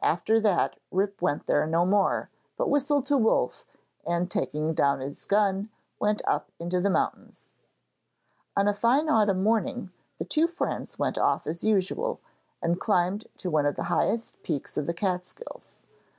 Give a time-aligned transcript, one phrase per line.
[0.00, 3.66] After that Rip went there no more, but whistled to Wolf,
[4.06, 5.68] and, taking down his gun,
[6.00, 7.50] went up into the mountains.
[8.56, 12.20] On a fine autumn morning, the two friends went off as usual,
[12.62, 15.74] and climbed to one of the highest peaks of the Catskills.